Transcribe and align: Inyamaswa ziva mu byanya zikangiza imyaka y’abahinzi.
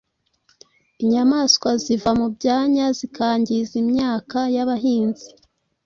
Inyamaswa 1.03 1.69
ziva 1.83 2.09
mu 2.19 2.27
byanya 2.35 2.85
zikangiza 2.97 3.73
imyaka 3.83 4.39
y’abahinzi. 4.55 5.27